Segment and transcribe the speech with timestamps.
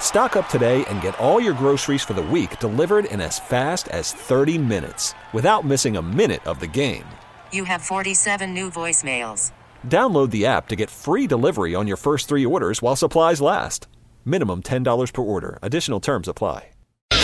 [0.00, 3.88] Stock up today and get all your groceries for the week delivered in as fast
[3.88, 7.04] as 30 minutes without missing a minute of the game.
[7.52, 9.52] You have 47 new voicemails.
[9.86, 13.86] Download the app to get free delivery on your first three orders while supplies last.
[14.24, 15.58] Minimum $10 per order.
[15.60, 16.70] Additional terms apply.
[17.12, 17.18] All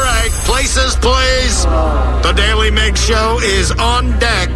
[0.00, 1.64] right, places, please.
[1.64, 4.48] The Daily Migs Show is on deck.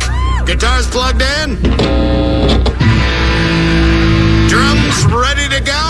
[0.46, 1.56] Guitars plugged in.
[4.48, 5.87] Drums ready to go.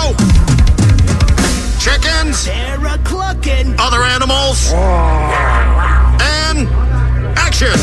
[2.29, 3.79] Chickens.
[3.79, 4.71] Other animals.
[4.71, 6.67] And
[7.37, 7.73] action.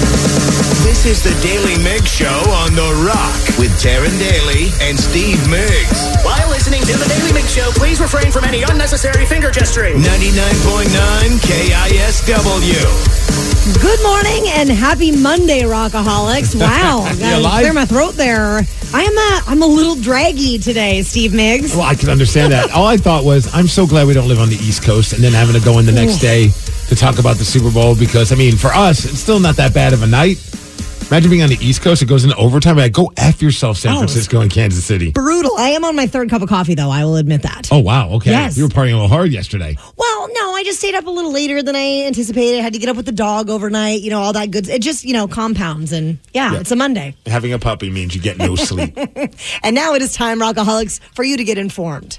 [0.87, 6.25] This is the Daily Migs Show on The Rock with Taryn Daly and Steve Migs.
[6.25, 9.97] While listening to the Daily Migs Show, please refrain from any unnecessary finger gesturing.
[9.97, 13.36] 99.9 KISW.
[13.67, 16.55] Good morning and happy Monday, Rockaholics.
[16.67, 18.61] Wow, gotta clear my throat there.
[18.95, 21.75] I am a, I'm a little draggy today, Steve Migs.
[21.75, 22.71] Well, I can understand that.
[22.71, 25.23] All I thought was, I'm so glad we don't live on the East Coast and
[25.23, 26.49] then having to go in the next day
[26.89, 29.75] to talk about the Super Bowl because, I mean, for us, it's still not that
[29.75, 30.39] bad of a night.
[31.11, 32.77] Imagine being on the East Coast, it goes into overtime.
[32.77, 35.11] Like, go F yourself, San Oh, Francisco and Kansas City.
[35.13, 35.57] Brutal.
[35.57, 36.91] I am on my third cup of coffee, though.
[36.91, 37.69] I will admit that.
[37.71, 38.11] Oh, wow.
[38.15, 38.31] Okay.
[38.31, 38.57] Yes.
[38.57, 39.77] You were partying a little hard yesterday.
[39.97, 42.63] Well, no, I just stayed up a little later than I anticipated.
[42.63, 44.01] Had to get up with the dog overnight.
[44.03, 44.69] You know, all that good.
[44.69, 46.61] It just you know compounds, and yeah, Yeah.
[46.61, 47.15] it's a Monday.
[47.27, 48.97] Having a puppy means you get no sleep.
[49.63, 52.19] And now it is time, Rockaholics, for you to get informed.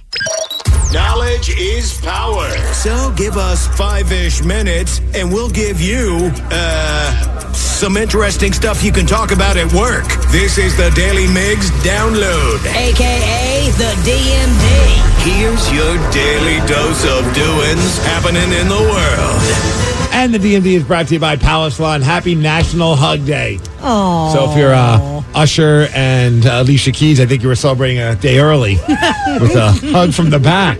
[0.94, 2.48] Knowledge is power.
[2.74, 8.92] So give us five ish minutes and we'll give you, uh, some interesting stuff you
[8.92, 10.06] can talk about at work.
[10.31, 12.59] This is the Daily Migs download.
[12.74, 14.64] AKA the DMD.
[15.28, 20.14] Here's your daily dose of doings happening in the world.
[20.14, 22.02] and the DMD is brought to you by Palace Lawn.
[22.02, 23.59] Happy National Hug Day.
[23.79, 27.99] Oh, So if you're uh, Usher and uh, Alicia Keys, I think you were celebrating
[27.99, 28.75] a day early
[29.39, 30.79] with a hug from the back.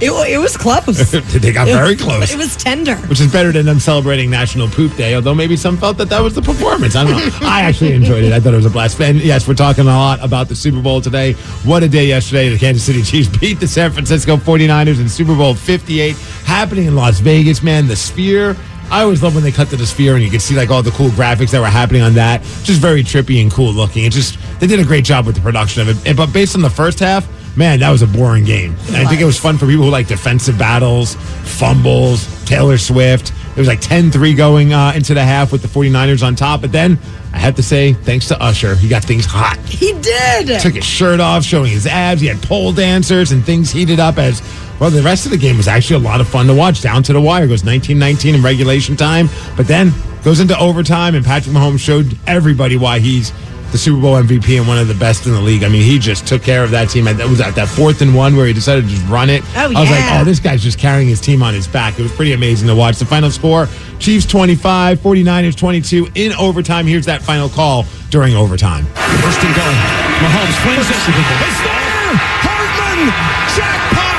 [0.00, 1.10] it, it was close.
[1.40, 2.32] they got very close.
[2.32, 2.96] It was tender.
[3.08, 5.14] which is better than them celebrating National Poop Day.
[5.14, 6.96] Although maybe some felt that that was the performance.
[6.96, 7.30] I don't know.
[7.48, 8.32] I actually enjoyed it.
[8.32, 9.00] I thought it was a blast.
[9.00, 11.34] And yes, we're talking a lot about the Super Bowl today.
[11.64, 12.48] What a day yesterday!
[12.48, 16.94] The Kansas City Chiefs beat the San Francisco 49ers in Super Bowl 58, happening in
[16.96, 17.62] Las Vegas.
[17.62, 18.56] Man, the Sphere.
[18.90, 20.82] I always love when they cut to the Sphere and you can see like all
[20.82, 22.42] the cool graphics that were happening on that.
[22.62, 24.04] Just very trippy and cool looking.
[24.04, 26.16] It just they did a great job with the production of it.
[26.16, 27.28] But based on the first half.
[27.54, 28.74] Man, that was a boring game.
[28.86, 33.30] And I think it was fun for people who like defensive battles, fumbles, Taylor Swift.
[33.50, 36.62] It was like 10 3 going uh, into the half with the 49ers on top.
[36.62, 36.98] But then
[37.34, 39.58] I have to say, thanks to Usher, he got things hot.
[39.66, 40.60] He did.
[40.60, 42.22] Took his shirt off, showing his abs.
[42.22, 44.40] He had pole dancers and things heated up as
[44.82, 44.90] well.
[44.90, 46.82] The rest of the game was actually a lot of fun to watch.
[46.82, 49.28] Down to the wire goes 19 19 in regulation time.
[49.56, 49.92] But then
[50.24, 53.32] goes into overtime, and Patrick Mahomes showed everybody why he's
[53.70, 55.62] the Super Bowl MVP and one of the best in the league.
[55.64, 57.04] I mean, he just took care of that team.
[57.04, 59.42] That was at that fourth and one where he decided to just run it.
[59.56, 61.98] Oh, I was like, oh, this guy's just carrying his team on his back.
[61.98, 62.98] It was pretty amazing to watch.
[62.98, 66.86] The final score Chiefs 25, 49ers 22 in overtime.
[66.86, 68.84] Here's that final call during overtime.
[68.84, 69.74] First and goal.
[70.20, 70.96] Mahomes flings it.
[70.98, 72.18] It's there!
[72.44, 73.08] Hardman!
[73.56, 74.11] Jackpot!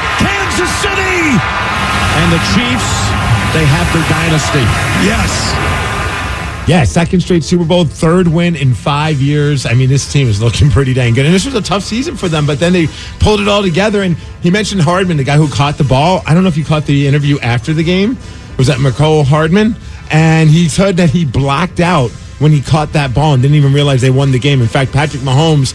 [0.63, 1.35] Kansas City!
[2.15, 2.87] And the Chiefs,
[3.51, 4.63] they have their dynasty.
[5.03, 5.51] Yes.
[6.69, 9.65] Yeah, second straight Super Bowl, third win in five years.
[9.65, 11.25] I mean, this team is looking pretty dang good.
[11.25, 12.87] And this was a tough season for them, but then they
[13.19, 14.03] pulled it all together.
[14.03, 16.21] And he mentioned Hardman, the guy who caught the ball.
[16.25, 18.17] I don't know if you caught the interview after the game.
[18.57, 19.75] Was that Mecole Hardman?
[20.11, 23.73] And he said that he blacked out when he caught that ball and didn't even
[23.73, 24.61] realize they won the game.
[24.61, 25.73] In fact, Patrick Mahomes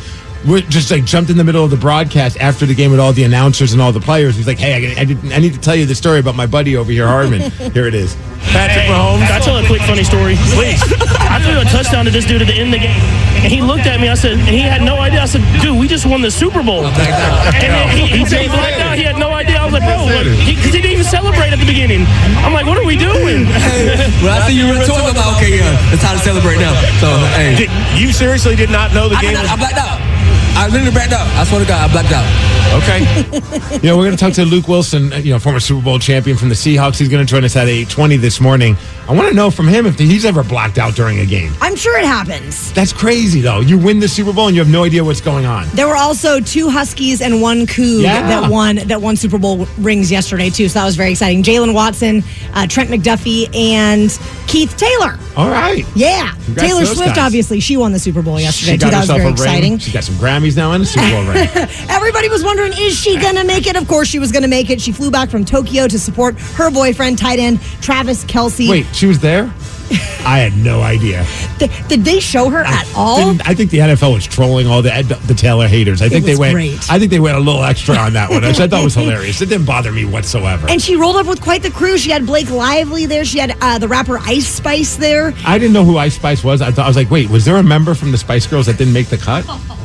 [0.69, 3.25] just like jumped in the middle of the broadcast after the game with all the
[3.25, 4.37] announcers and all the players.
[4.37, 6.47] He's like, "Hey, I, I, didn't, I need to tell you the story about my
[6.47, 7.51] buddy over here, Hardman.
[7.73, 8.17] here it is."
[8.55, 9.27] Patrick Mahomes.
[9.27, 10.37] Can I tell a quick funny story?
[10.57, 10.81] Please.
[11.29, 13.03] I threw a touchdown to this dude at the end of the game.
[13.45, 14.09] And he looked at me.
[14.09, 15.23] I said, and he had no idea.
[15.23, 16.87] I said, dude, we just won the Super Bowl.
[16.87, 16.97] And
[17.61, 18.97] then he, he said he blacked out.
[18.97, 19.59] He had no idea.
[19.59, 22.07] I was like, bro, because he, 'cause he didn't even celebrate at the beginning.
[22.43, 23.47] I'm like, what are we doing?
[24.19, 26.75] Well, I see you were talking about, okay, yeah, it's time to celebrate now.
[26.99, 27.07] So,
[27.39, 27.55] hey.
[27.55, 29.98] Did, you seriously did not know the I, game did not, I blacked out.
[30.59, 31.27] I literally blacked out.
[31.37, 32.27] I swear to God, I blacked out.
[32.83, 33.77] Okay.
[33.77, 36.37] you know, we're going to talk to Luke Willson, you know, former Super Bowl champion
[36.37, 36.99] from the Seahawks.
[36.99, 38.77] He's going to join us at 8:20 this morning.
[39.09, 41.53] I want to know from him if he's ever blacked out during a game.
[41.63, 42.73] I'm sure it happens.
[42.75, 43.61] That's crazy, though.
[43.61, 45.67] You win the Super Bowl and you have no idea what's going on.
[45.75, 48.29] There were also two Huskies and one Coug Yeah.
[48.29, 50.69] that won that won Super Bowl rings yesterday too.
[50.69, 51.43] So that was very exciting.
[51.43, 52.23] Jaylen Watson,
[52.53, 54.11] uh, Trent McDuffie, and
[54.47, 55.19] Keith Taylor.
[55.37, 55.87] All right.
[55.95, 57.15] Yeah, Congrats Taylor Swift.
[57.15, 57.19] guys.
[57.27, 58.91] Obviously, she won the Super Bowl yesterday She too.
[58.91, 59.79] That was very exciting.
[59.79, 61.49] She got some Grammys now and a Super Bowl ring.
[61.89, 63.77] Everybody was wondering, is she going to make it?
[63.77, 64.81] Of course, she was going to make it.
[64.81, 68.69] She flew back from Tokyo to support her boyfriend, tight end Travis Kelce.
[68.69, 69.53] Wait, she was there?
[70.27, 71.25] I had no idea.
[71.59, 73.31] Th- did they show her at all?
[73.47, 74.91] I think the NFL was trolling all the
[75.27, 76.03] the Taylor haters.
[76.03, 76.53] I think they went.
[76.53, 76.75] great.
[76.91, 79.41] I think they went a little extra on that one, which I thought was hilarious.
[79.41, 80.69] It didn't bother me whatsoever.
[80.69, 81.97] And she rolled up with quite the crew.
[81.97, 83.25] She had Blake Lively there.
[83.25, 85.33] She had uh, the rapper Ice Spice there.
[85.47, 86.61] I didn't know who Ice Spice was.
[86.61, 88.77] I thought I was like, wait, was there a member from the Spice Girls that
[88.77, 89.47] didn't make the cut?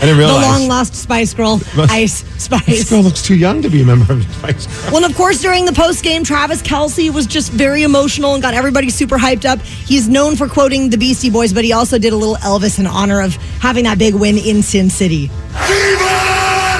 [0.00, 2.64] I didn't The long lost Spice Girl, Ice Spice.
[2.64, 2.90] this Spice.
[2.90, 4.86] girl looks too young to be a member of the Spice Girls.
[4.92, 8.42] Well, and of course, during the post game, Travis Kelce was just very emotional and
[8.42, 9.60] got everybody super hyped up.
[9.60, 12.86] He's known for quoting the Beastie Boys, but he also did a little Elvis in
[12.86, 15.26] honor of having that big win in Sin City.
[15.26, 16.16] Viva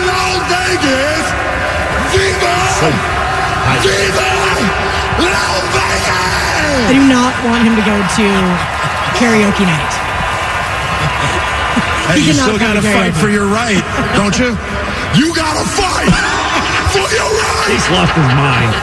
[0.08, 1.26] Las Vegas!
[2.17, 2.56] Viva!
[3.84, 4.28] Viva
[5.20, 6.88] Las Vegas!
[6.88, 8.25] I do not want him to go to
[9.20, 10.00] karaoke night.
[12.10, 13.78] Hey, He you still got to fight for your right,
[14.16, 14.50] don't you?
[15.18, 16.10] You got to fight
[16.94, 17.68] for your right.
[17.70, 18.74] He's lost his mind.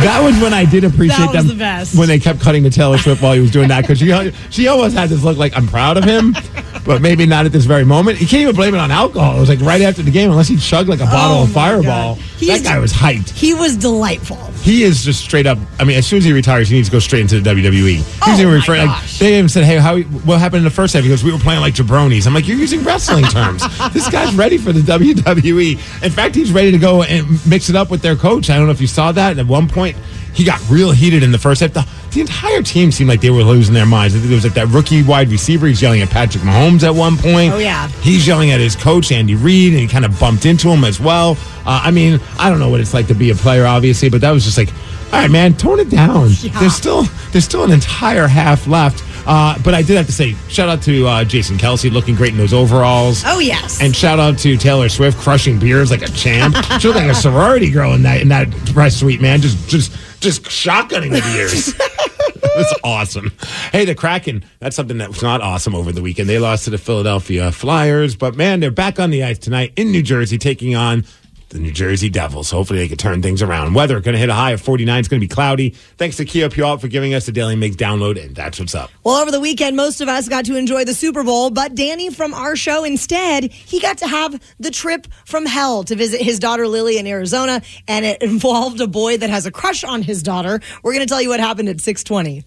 [0.00, 1.94] That was when I did appreciate That was them the best.
[1.98, 4.66] when they kept cutting to Taylor Swift while he was doing that because she she
[4.66, 6.34] almost had this look like I'm proud of him,
[6.84, 8.20] but maybe not at this very moment.
[8.20, 9.36] You can't even blame it on alcohol.
[9.36, 11.42] It was like right after the game, unless he chugged like a oh bottle Oh
[11.44, 12.18] of Fireball.
[12.40, 13.30] That guy was hyped.
[13.30, 14.36] He was delightful.
[14.62, 15.58] He is just straight up.
[15.78, 17.94] I mean, as soon as he retires, he needs to go straight into the WWE.
[17.96, 17.98] He
[18.30, 21.02] was Oh, referring- like they even said, "Hey, how what happened in the first half?"
[21.02, 23.62] He goes, "We were playing like jabronis." I'm like, "You're using wrestling terms.
[23.92, 25.72] this guy's ready for the WWE.
[26.04, 28.50] In fact, he's ready to go and mix it up with their coach.
[28.50, 29.32] I don't know if you saw that.
[29.32, 29.96] And at one point,
[30.34, 31.72] he got real heated in the first half.
[31.72, 34.14] The, the entire team seemed like they were losing their minds.
[34.14, 35.66] I think there was like that rookie wide receiver.
[35.66, 37.52] He's yelling at Patrick Mahomes at one point.
[37.52, 37.88] Oh, yeah.
[38.02, 40.98] He's yelling at his coach Andy Reid, and he kind of bumped into him as
[40.98, 41.36] well.
[41.64, 44.20] Uh, I mean, I don't know what it's like to be a player, obviously, but
[44.22, 44.70] that was just like,
[45.12, 46.28] all right, man, tone it down.
[46.60, 47.02] There's still
[47.32, 49.02] there's still an entire half left.
[49.26, 52.32] Uh, but I did have to say, shout out to uh, Jason Kelce looking great
[52.32, 53.22] in those overalls.
[53.26, 53.80] Oh, yes.
[53.80, 56.56] And shout out to Taylor Swift crushing beers like a champ.
[56.80, 59.40] she looked like a sorority girl in that in that press suite, man.
[59.40, 61.74] Just just just shotgunning the beers.
[62.56, 63.32] That's awesome.
[63.72, 64.44] Hey, the Kraken.
[64.58, 66.28] That's something that was not awesome over the weekend.
[66.28, 69.92] They lost to the Philadelphia Flyers, but man, they're back on the ice tonight in
[69.92, 71.04] New Jersey, taking on
[71.50, 72.50] the New Jersey Devils.
[72.50, 73.74] Hopefully, they can turn things around.
[73.74, 74.98] Weather going to hit a high of 49.
[74.98, 75.70] It's going to be cloudy.
[75.98, 78.90] Thanks to Kia Puyallup for giving us the Daily Migs download, and that's what's up.
[79.04, 82.10] Well, over the weekend, most of us got to enjoy the Super Bowl, but Danny
[82.10, 86.38] from our show instead, he got to have the trip from hell to visit his
[86.38, 90.22] daughter Lily in Arizona, and it involved a boy that has a crush on his
[90.22, 90.60] daughter.
[90.82, 92.44] We're going to tell you what happened at 620.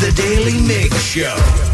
[0.00, 1.73] The Daily Migs Show.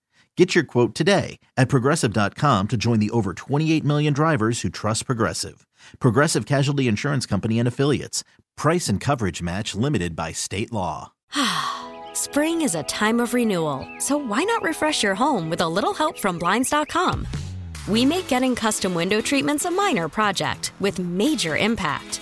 [0.37, 5.05] Get your quote today at progressive.com to join the over 28 million drivers who trust
[5.05, 5.67] Progressive.
[5.99, 8.23] Progressive Casualty Insurance Company and Affiliates.
[8.55, 11.11] Price and coverage match limited by state law.
[12.13, 15.93] Spring is a time of renewal, so why not refresh your home with a little
[15.93, 17.27] help from Blinds.com?
[17.89, 22.21] We make getting custom window treatments a minor project with major impact.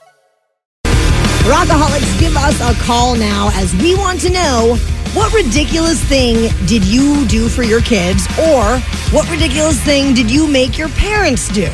[1.45, 4.77] Rockaholics, give us a call now as we want to know
[5.13, 8.79] what ridiculous thing did you do for your kids or
[9.11, 11.65] what ridiculous thing did you make your parents do?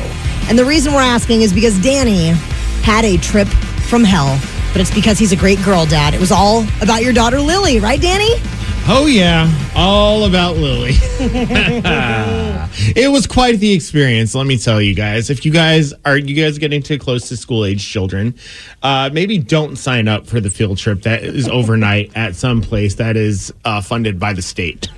[0.48, 2.28] And the reason we're asking is because Danny
[2.82, 3.46] had a trip
[3.88, 4.40] from hell,
[4.72, 6.14] but it's because he's a great girl dad.
[6.14, 8.34] It was all about your daughter Lily, right, Danny?
[8.90, 10.92] Oh yeah, all about Lily.
[12.96, 15.28] it was quite the experience, let me tell you guys.
[15.28, 18.34] If you guys are you guys getting too close to school age children,
[18.82, 22.94] uh, maybe don't sign up for the field trip that is overnight at some place
[22.94, 24.88] that is uh, funded by the state.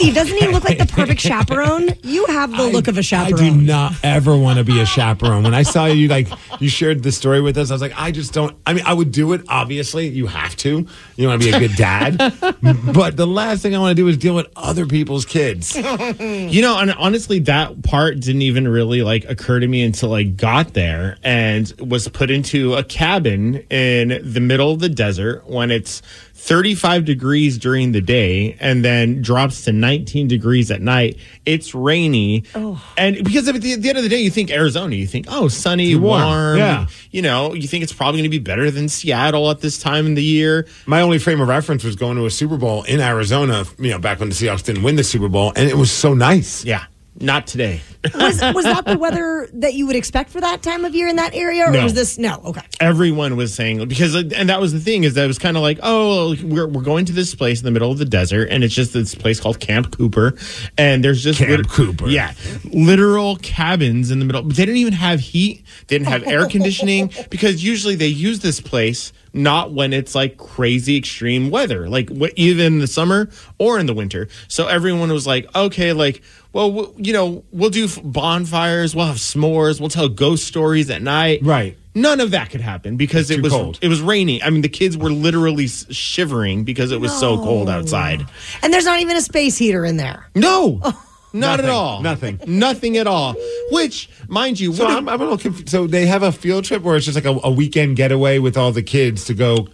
[0.00, 0.14] Steve.
[0.14, 1.90] Doesn't he look like the perfect chaperone?
[2.02, 3.34] You have the look of a chaperone.
[3.34, 5.42] I do not ever want to be a chaperone.
[5.42, 6.26] When I saw you, like
[6.58, 8.56] you shared the story with us, I was like, I just don't.
[8.66, 9.42] I mean, I would do it.
[9.48, 10.86] Obviously, you have to.
[11.16, 12.16] You want to be a good dad,
[12.94, 15.76] but the last thing I want to do is deal with other people's kids.
[16.30, 20.22] You know, and honestly, that part didn't even really like occur to me until I
[20.22, 25.70] got there and was put into a cabin in the middle of the desert when
[25.70, 26.02] it's
[26.40, 31.16] 35 degrees during the day and then drops to 19 degrees at night.
[31.44, 32.44] It's rainy.
[32.54, 32.80] Oh.
[32.96, 35.26] And because at the, at the end of the day, you think Arizona, you think,
[35.28, 36.22] oh, sunny, Too warm.
[36.22, 36.58] warm.
[36.58, 36.86] Yeah.
[37.10, 40.06] You know, you think it's probably going to be better than Seattle at this time
[40.06, 40.66] in the year.
[40.86, 43.98] My only frame of reference was going to a Super Bowl in Arizona, you know,
[43.98, 46.64] back when the Seahawks didn't win the Super Bowl, and it was so nice.
[46.64, 46.84] Yeah,
[47.20, 47.80] not today.
[48.14, 51.16] was was that the weather that you would expect for that time of year in
[51.16, 51.84] that area, or No.
[51.84, 52.40] was this no?
[52.46, 52.62] Okay.
[52.80, 55.56] everyone was saying because uh, and that was the thing is that it was kind
[55.56, 58.48] of like oh we're, we're going to this place in the middle of the desert
[58.50, 60.34] and it's just this place called camp cooper
[60.78, 62.08] and there's just Camp Cooper.
[62.08, 62.32] yeah
[62.64, 66.46] literal cabins in the middle but they didn't even have heat they didn't have air
[66.46, 72.08] conditioning because usually they use this place not when it's like crazy extreme weather like
[72.10, 76.20] wh- even in the summer or in the winter so everyone was like okay like
[76.52, 80.90] well w- you know we'll do f- bonfires we'll have s'mores we'll tell ghost stories
[80.90, 81.76] at night Right.
[81.92, 83.78] None of that could happen because it was cold.
[83.82, 84.40] it was raining.
[84.44, 88.24] I mean, the kids were literally shivering because it was so cold outside.
[88.62, 90.28] And there's not even a space heater in there.
[90.36, 90.80] No,
[91.32, 92.02] not at all.
[92.02, 92.40] Nothing.
[92.46, 93.34] Nothing at all.
[93.70, 95.68] Which, mind you, So I'm, I'm a little confused.
[95.68, 98.56] So they have a field trip where it's just like a, a weekend getaway with
[98.56, 99.68] all the kids to go,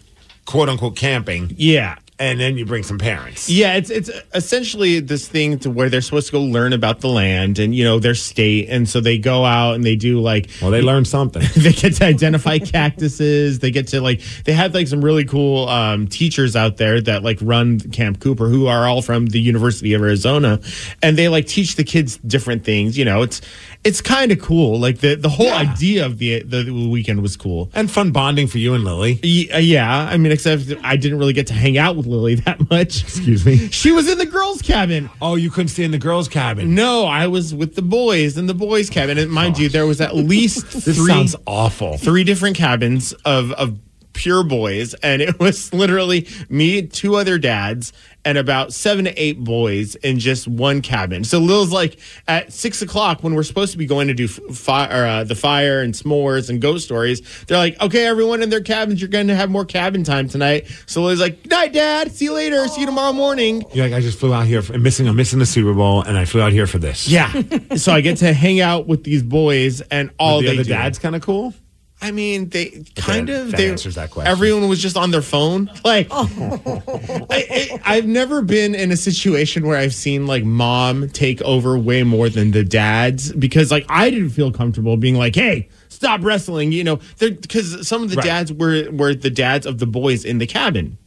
[0.45, 1.97] quote unquote, camping, yeah.
[2.19, 3.49] And then you bring some parents.
[3.51, 7.09] Yeah, it's it's essentially this thing to where they're supposed to go learn about the
[7.09, 10.49] land and you know their state, and so they go out and they do like
[10.63, 11.43] Well, they learn something.
[11.57, 13.59] they get to identify cactuses.
[13.59, 17.23] They get to like they had like some really cool um, teachers out there that
[17.23, 20.61] like run Camp Cooper, who are all from the University of Arizona,
[21.03, 22.97] and they like teach the kids different things.
[22.97, 23.41] You know, it's
[23.85, 24.79] it's kind of cool.
[24.79, 27.71] Like the the whole idea of the the weekend was cool.
[27.75, 29.21] and fun bonding for you and Lily.
[29.23, 32.37] Y- uh, Yeah, I mean, except I didn't really get to hang out with Lily
[32.37, 33.03] that much.
[33.03, 33.69] Excuse me.
[33.69, 35.11] She was in the girls' cabin.
[35.21, 36.75] Oh, you couldn't stay in the girls' cabin.
[36.75, 39.19] No, I was with the boys in the boys' cabin.
[39.19, 41.99] And mind you, there was at least This three sounds awful.
[41.99, 43.79] three different cabins of of
[44.17, 47.93] pure boys, and it was literally me, two other dads,
[48.25, 51.23] and about seven to eight boys in just one cabin.
[51.23, 55.07] So Lil's like at six o'clock when we're supposed to be going to do fire,
[55.07, 57.23] uh, the fire and s'mores and ghost stories.
[57.45, 60.67] They're like, okay, everyone in their cabins, you're going to have more cabin time tonight.
[60.87, 62.11] So Lil's like, Good night, dad.
[62.11, 62.67] See you later.
[62.67, 63.63] See you tomorrow morning.
[63.73, 65.07] You're like, I just flew out here for missing.
[65.07, 67.07] I'm missing the Super Bowl, and I flew out here for this.
[67.09, 67.31] Yeah.
[67.77, 70.71] so I get to hang out with these boys, and all the they other do-
[70.71, 71.55] dads kind of cool.
[72.03, 73.51] I mean, they kind that- of.
[73.53, 74.31] that they, answers that question.
[74.31, 75.71] Everyone was just on their phone.
[75.85, 77.27] Like, oh.
[77.31, 81.79] I, I, I've never been in a situation where I've seen like mom take over
[81.79, 85.69] way more than the dads because like I didn't feel comfortable being like, hey.
[85.89, 88.27] Stop wrestling, you know, because some of the Right.
[88.27, 90.99] dads were were the dads of the boys in the cabin.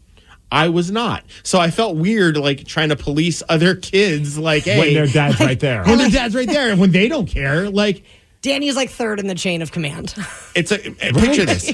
[0.52, 4.80] I was not, so I felt weird, like trying to police other kids, like, hey,
[4.80, 5.84] When their dad's right there.
[5.84, 8.04] when their dad's right there, and when they don't care, like,
[8.42, 10.16] Danny is like third in the chain of command.
[10.56, 11.74] it's a picture this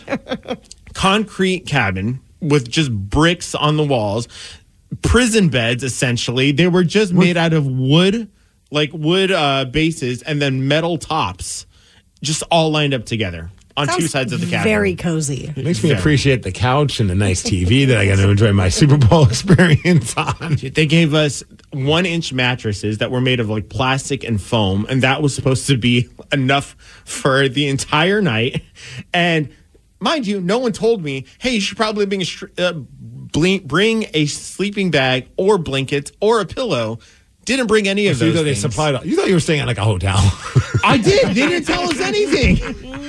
[0.94, 4.28] concrete cabin with just bricks on the walls,
[5.02, 6.52] prison beds essentially.
[6.52, 8.30] They were just made out of wood,
[8.72, 11.66] like wood uh, bases, and then metal tops,
[12.22, 14.64] just all lined up together on two sides of the cabin.
[14.64, 15.52] Very cozy.
[15.56, 18.54] It makes me appreciate the couch and the nice TV that I got to enjoy
[18.54, 20.58] my Super Bowl experience on.
[20.74, 25.04] They gave us one inch mattresses that were made of like plastic and foam, and
[25.04, 28.64] that was supposed to be enough for the entire night.
[29.14, 29.50] And
[30.00, 33.66] mind you, no one told me, hey, you should probably bring a, str- uh, blink,
[33.66, 37.00] bring a sleeping bag or blanket or a pillow.
[37.44, 38.40] Didn't bring any of So you those.
[38.40, 38.62] thought they things.
[38.62, 39.06] supplied.
[39.06, 40.16] You thought you were staying at like a hotel.
[40.84, 41.28] I did.
[41.28, 43.05] They didn't tell us anything.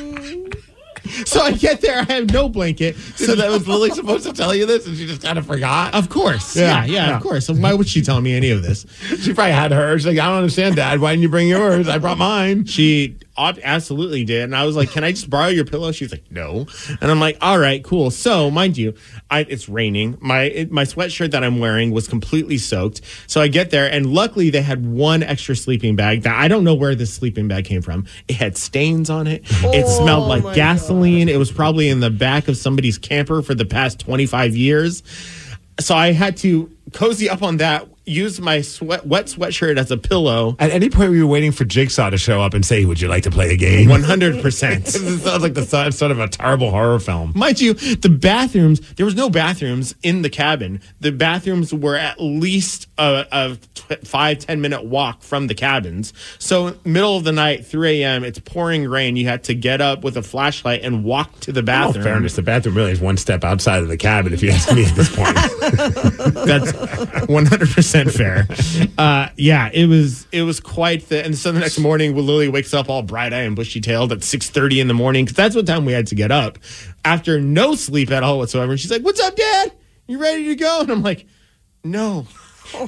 [1.26, 2.96] So I get there, I have no blanket.
[2.96, 5.94] so that was Lily supposed to tell you this, and she just kind of forgot.
[5.94, 6.56] Of course.
[6.56, 7.16] Yeah, Yeah, yeah, yeah.
[7.16, 7.48] of course.
[7.48, 8.86] Why would she tell me any of this?
[9.20, 10.06] She probably had hers.
[10.06, 11.00] Like, I don't understand, Dad.
[11.00, 11.88] Why didn't you bring yours?
[11.88, 12.64] I brought mine.
[12.66, 14.44] She absolutely did.
[14.44, 15.92] And I was like, Can I just borrow your pillow?
[15.92, 16.66] She was like, No.
[17.00, 18.10] And I'm like, All right, cool.
[18.10, 18.94] So, mind you,
[19.30, 20.18] I, it's raining.
[20.20, 23.00] My it, my sweatshirt that I'm wearing was completely soaked.
[23.26, 26.64] So I get there, and luckily they had one extra sleeping bag that I don't
[26.64, 28.06] know where this sleeping bag came from.
[28.28, 29.42] It had stains on it.
[29.46, 31.28] it oh smelled like gasoline.
[31.28, 35.02] It was probably in the back of somebody's camper for the past 25 years.
[35.78, 39.96] So I had to cozy up on that, use my sweat, wet sweatshirt as a
[39.96, 40.56] pillow.
[40.58, 43.08] At any point, we were waiting for Jigsaw to show up and say, "Would you
[43.08, 44.78] like to play a game?" 100%.
[44.78, 44.86] it
[45.20, 47.32] sounds like the start sort of a terrible horror film.
[47.34, 50.80] Mind you, the bathrooms, there was no bathrooms in the cabin.
[51.00, 56.12] The bathrooms were at least a, a tw- five, 10 minute walk from the cabins.
[56.38, 59.16] So, middle of the night, 3 a.m., it's pouring rain.
[59.16, 62.04] You had to get up with a flashlight and walk to the In bathroom.
[62.04, 64.32] fairness, the bathroom really is one step outside of the cabin.
[64.32, 65.34] If you ask me at this point,
[66.46, 66.72] That's
[68.04, 68.88] 100% fair.
[68.98, 71.24] Uh, yeah, it was it was quite the.
[71.24, 74.20] And so the next morning, Lily wakes up all bright eyed and bushy tailed at
[74.20, 76.58] 6:30 in the morning, because that's what time we had to get up
[77.04, 78.72] after no sleep at all whatsoever.
[78.72, 79.72] And she's like, "What's up, Dad?
[80.06, 81.26] You ready to go?" And I'm like,
[81.84, 82.26] "No."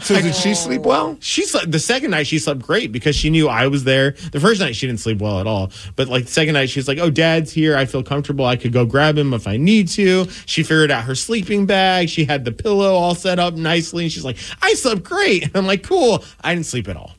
[0.01, 0.55] So did she oh.
[0.55, 1.17] sleep well?
[1.21, 2.27] She slept the second night.
[2.27, 4.13] She slept great because she knew I was there.
[4.33, 6.89] The first night she didn't sleep well at all, but like the second night she's
[6.89, 7.77] like, "Oh, Dad's here.
[7.77, 8.45] I feel comfortable.
[8.45, 12.09] I could go grab him if I need to." She figured out her sleeping bag.
[12.09, 15.53] She had the pillow all set up nicely, and she's like, "I slept great." And
[15.57, 17.13] I'm like, "Cool." I didn't sleep at all.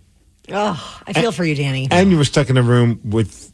[0.52, 1.88] Oh, I feel for you, Danny.
[1.92, 3.54] and you were stuck in a room with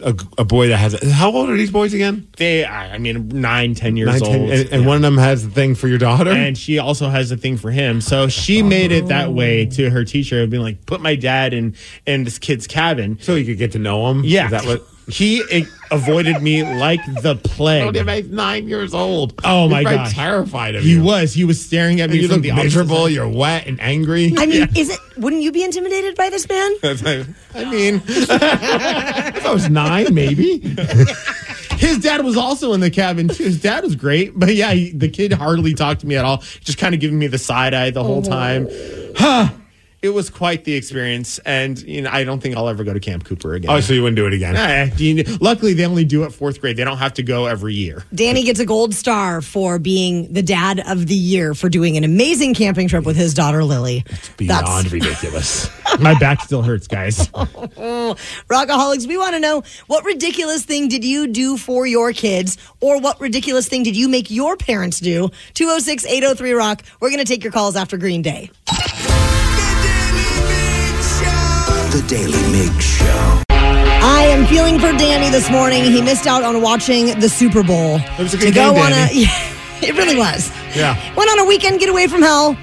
[0.00, 0.94] a, a boy that has.
[0.94, 2.28] A, how old are these boys again?
[2.36, 5.44] They, I mean, nine, ten years Nine, ten- old, and, and one of them has
[5.44, 6.30] a thing for your daughter.
[6.30, 8.00] and she also has a thing for him.
[8.00, 9.70] So she made it that way oh.
[9.70, 11.74] to her teacher, being like, "Put my dad in
[12.06, 14.22] in this kid's cabin." so you could get to know him.
[14.24, 14.86] Yeah, Is that what?
[15.08, 17.96] He avoided me like the plague.
[17.96, 19.40] He's nine years old.
[19.42, 20.14] Oh my He's probably gosh.
[20.14, 21.02] terrified of He you.
[21.02, 21.32] was.
[21.32, 23.04] He was staring at me And you from look the opposite miserable.
[23.04, 23.12] side.
[23.12, 24.34] You're wet and angry.
[24.36, 25.00] I mean, is it?
[25.16, 26.72] Wouldn't you be intimidated by this man?
[27.54, 30.58] I mean, if I was nine, maybe.
[31.78, 33.44] his dad was also in the cabin too.
[33.44, 36.38] His dad was great, but yeah, he, the kid hardly talked to me at all.
[36.60, 38.28] Just kind of giving me the side eye the whole oh.
[38.28, 38.68] time.
[39.16, 39.48] Huh.
[40.00, 43.00] It was quite the experience, and you know, I don't think I'll ever go to
[43.00, 43.68] Camp Cooper again.
[43.70, 44.92] Oh, so you wouldn't do it again?
[44.96, 46.76] You- luckily, they only do it fourth grade.
[46.76, 48.04] They don't have to go every year.
[48.14, 52.04] Danny gets a gold star for being the dad of the year for doing an
[52.04, 54.04] amazing camping trip with his daughter Lily.
[54.06, 55.68] It's beyond ridiculous.
[55.98, 57.26] My back still hurts, guys.
[57.28, 63.00] Rockaholics, we want to know what ridiculous thing did you do for your kids, or
[63.00, 65.28] what ridiculous thing did you make your parents do?
[65.54, 66.82] 206 803 Rock.
[67.00, 68.50] We're going to take your calls after Green Day.
[71.90, 73.42] The Daily Mig Show.
[73.48, 75.84] I am feeling for Danny this morning.
[75.84, 77.96] He missed out on watching the Super Bowl.
[77.96, 79.28] It was a to go game, on a, yeah,
[79.82, 80.50] it really was.
[80.76, 80.94] Yeah.
[81.14, 82.58] Went on a weekend getaway from hell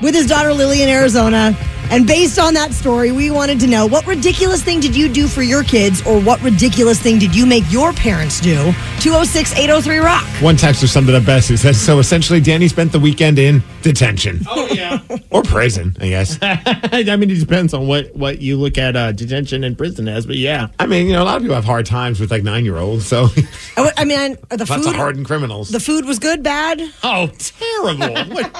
[0.00, 1.54] with his daughter Lily in Arizona.
[1.90, 5.28] And based on that story, we wanted to know what ridiculous thing did you do
[5.28, 8.72] for your kids, or what ridiculous thing did you make your parents do?
[9.00, 10.24] 206 803 Rock.
[10.40, 11.50] One texter summed it up best.
[11.50, 15.00] He says, "So essentially, Danny spent the weekend in detention Oh yeah.
[15.30, 16.38] or prison, I guess.
[16.42, 20.26] I mean, it depends on what what you look at uh, detention and prison as,
[20.26, 20.68] but yeah.
[20.78, 22.76] I mean, you know, a lot of people have hard times with like nine year
[22.78, 23.42] olds, so I,
[23.76, 25.68] w- I mean, the lots food, of hardened criminals.
[25.70, 26.80] the food was good, bad.
[27.02, 28.14] Oh, terrible!
[28.34, 28.50] What-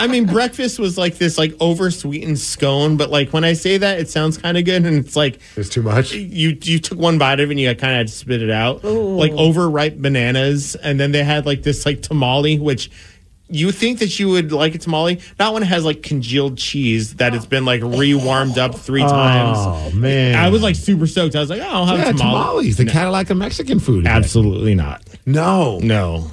[0.00, 3.78] I mean, breakfast was like this like over sweetened scone, but like when I say
[3.78, 6.12] that, it sounds kind of good, and it's like it's too much.
[6.12, 8.50] you you took one bite of it and you kind of had to spit it
[8.50, 12.90] out, like overripe bananas, and then they had like this like tamale, which.
[13.50, 15.20] You think that you would like a tamale?
[15.36, 19.58] That one has like congealed cheese that it's been like re-warmed up three oh, times.
[19.60, 21.36] Oh man, I was like super stoked.
[21.36, 22.32] I was like, oh, I'll have yeah, a tamale.
[22.32, 24.06] tamales, the Cadillac of Mexican food.
[24.06, 25.02] Absolutely not.
[25.26, 26.32] No, No.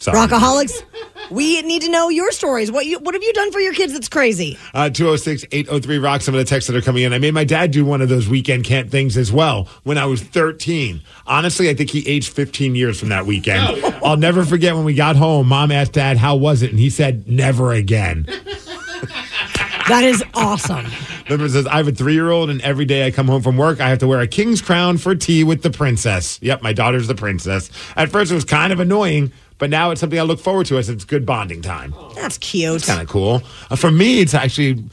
[0.00, 0.16] Sorry.
[0.16, 0.82] Rockaholics,
[1.30, 2.70] we need to know your stories.
[2.70, 4.56] What you what have you done for your kids that's crazy?
[4.72, 7.12] Uh, 206 803 Rock, some of the texts that are coming in.
[7.12, 10.06] I made my dad do one of those weekend camp things as well when I
[10.06, 11.02] was 13.
[11.26, 13.84] Honestly, I think he aged 15 years from that weekend.
[14.04, 16.70] I'll never forget when we got home, mom asked dad, How was it?
[16.70, 18.26] And he said, Never again.
[19.88, 20.86] That is awesome.
[21.30, 23.56] Liver says, I have a three year old, and every day I come home from
[23.56, 26.38] work, I have to wear a king's crown for tea with the princess.
[26.42, 27.70] Yep, my daughter's the princess.
[27.96, 30.78] At first, it was kind of annoying, but now it's something I look forward to
[30.78, 31.94] as it's good bonding time.
[32.14, 32.76] That's cute.
[32.76, 33.42] It's kind of cool.
[33.70, 34.84] Uh, for me, it's actually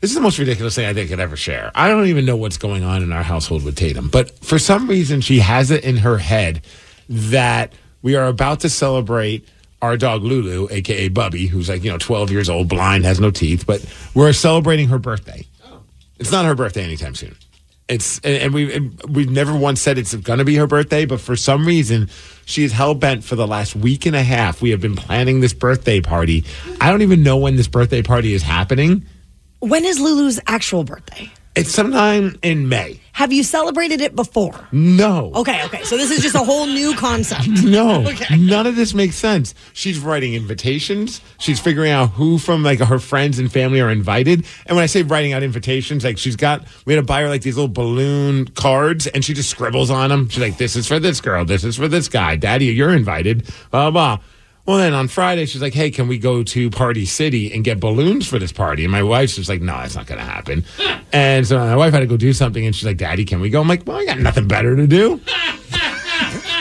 [0.00, 1.70] this is the most ridiculous thing I think I could ever share.
[1.74, 4.88] I don't even know what's going on in our household with Tatum, but for some
[4.88, 6.62] reason, she has it in her head
[7.08, 9.46] that we are about to celebrate
[9.82, 13.30] our dog Lulu, aka Bubby, who's like, you know, 12 years old, blind, has no
[13.30, 15.46] teeth, but we're celebrating her birthday.
[16.18, 17.36] It's not her birthday anytime soon.
[17.88, 21.06] It's and, and we and we've never once said it's going to be her birthday,
[21.06, 22.08] but for some reason
[22.50, 24.60] she is hell bent for the last week and a half.
[24.60, 26.44] We have been planning this birthday party.
[26.80, 29.06] I don't even know when this birthday party is happening.
[29.60, 31.30] When is Lulu's actual birthday?
[31.60, 33.00] It's sometime in May.
[33.12, 34.68] Have you celebrated it before?
[34.72, 35.30] No.
[35.34, 35.82] Okay, okay.
[35.82, 37.46] So this is just a whole new concept.
[37.64, 38.34] No, Okay.
[38.36, 39.54] none of this makes sense.
[39.74, 41.20] She's writing invitations.
[41.38, 44.46] She's figuring out who from like her friends and family are invited.
[44.64, 47.28] And when I say writing out invitations, like she's got, we had to buy her
[47.28, 50.28] like these little balloon cards, and she just scribbles on them.
[50.30, 51.44] She's like, "This is for this girl.
[51.44, 52.36] This is for this guy.
[52.36, 54.18] Daddy, you're invited." Blah blah.
[54.70, 57.80] Well, then on Friday, she's like, "Hey, can we go to Party City and get
[57.80, 60.64] balloons for this party?" And my wife's just like, "No, that's not going to happen."
[61.12, 63.50] And so my wife had to go do something, and she's like, "Daddy, can we
[63.50, 65.20] go?" I'm like, "Well, I got nothing better to do."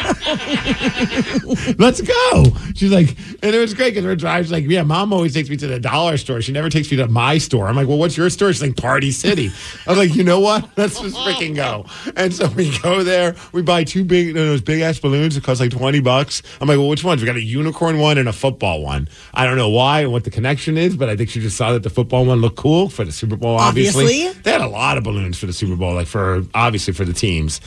[1.78, 2.46] Let's go.
[2.76, 4.46] She's like, and it was great because we're driving.
[4.46, 6.42] She's like, yeah, mom always takes me to the dollar store.
[6.42, 7.68] She never takes me to my store.
[7.68, 8.52] I'm like, well, what's your store?
[8.52, 9.52] She's like, Party City.
[9.86, 10.70] I was like, you know what?
[10.78, 11.86] Let's just freaking go.
[12.16, 13.36] And so we go there.
[13.52, 15.38] We buy two big, those big ass balloons.
[15.38, 16.42] It costs like 20 bucks.
[16.62, 17.22] I'm like, well, which ones?
[17.22, 19.08] We got a unicorn one and a football one.
[19.34, 21.74] I don't know why and what the connection is, but I think she just saw
[21.74, 24.04] that the football one looked cool for the Super Bowl, obviously.
[24.04, 24.42] Obviously.
[24.42, 27.14] They had a lot of balloons for the Super Bowl, like for obviously for the
[27.14, 27.62] teams.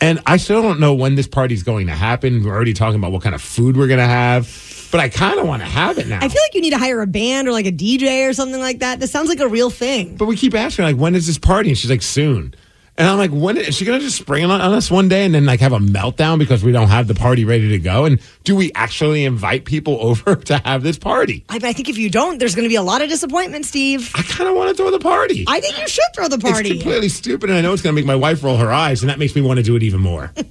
[0.00, 2.44] And I still don't know when this party's going to happen.
[2.44, 5.38] We're already talking about what kind of food we're going to have, but I kind
[5.38, 6.18] of want to have it now.
[6.18, 8.60] I feel like you need to hire a band or like a DJ or something
[8.60, 9.00] like that.
[9.00, 10.16] This sounds like a real thing.
[10.16, 11.70] But we keep asking, like, when is this party?
[11.70, 12.54] And she's like, soon.
[12.98, 15.24] And I'm like, when is she going to just spring on, on us one day
[15.24, 18.04] and then like have a meltdown because we don't have the party ready to go?
[18.06, 21.44] And do we actually invite people over to have this party?
[21.48, 24.10] I, I think if you don't, there's going to be a lot of disappointment, Steve.
[24.16, 25.44] I kind of want to throw the party.
[25.46, 26.70] I think you should throw the party.
[26.70, 29.02] It's completely stupid, and I know it's going to make my wife roll her eyes,
[29.02, 30.32] and that makes me want to do it even more.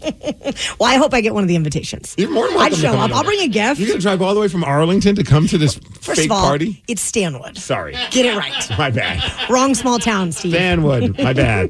[0.79, 2.15] Well, I hope I get one of the invitations.
[2.17, 3.11] You're more than I'd show up.
[3.11, 3.79] I'll bring a gift.
[3.79, 6.25] You're going to drive all the way from Arlington to come to this First fake
[6.31, 6.81] of all, party?
[6.87, 7.57] it's Stanwood.
[7.57, 7.93] Sorry.
[8.11, 8.69] Get it right.
[8.77, 9.49] My bad.
[9.49, 10.53] Wrong small town, Steve.
[10.53, 11.19] Stanwood.
[11.21, 11.69] My bad.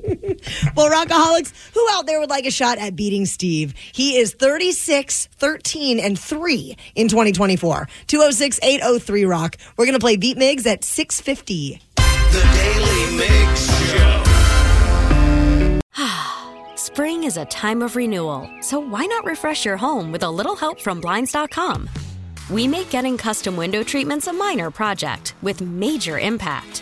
[0.76, 3.74] Well, Rockaholics, who out there would like a shot at beating Steve?
[3.92, 7.88] He is 36, 13, and 3 in 2024.
[8.08, 9.58] 206 803 Rock.
[9.78, 11.82] We're going to play Beat Migs at 650.
[11.96, 13.64] The Daily Migs
[15.98, 16.76] Show.
[16.76, 20.56] Spring is a time of renewal, so why not refresh your home with a little
[20.56, 21.90] help from Blinds.com?
[22.50, 26.82] We make getting custom window treatments a minor project with major impact.